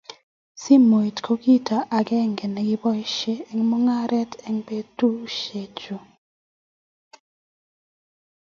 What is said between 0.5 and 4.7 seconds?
Simoit ko kito akenge ne kiboisie eng mong'aree eng